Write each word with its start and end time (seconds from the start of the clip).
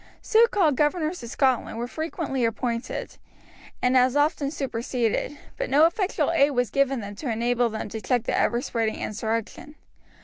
So 0.23 0.47
called 0.47 0.77
governors 0.77 1.21
of 1.21 1.29
Scotland 1.29 1.77
were 1.77 1.87
frequently 1.87 2.43
appointed 2.43 3.19
and 3.83 3.95
as 3.95 4.15
often 4.15 4.49
superseded, 4.49 5.37
but 5.57 5.69
no 5.69 5.85
effectual 5.85 6.31
aid 6.31 6.53
was 6.53 6.71
given 6.71 7.01
them 7.01 7.13
to 7.17 7.29
enable 7.31 7.69
them 7.69 7.87
to 7.89 8.01
check 8.01 8.23
the 8.23 8.35
ever 8.35 8.61
spreading 8.63 8.95
insurrection. 8.99 9.75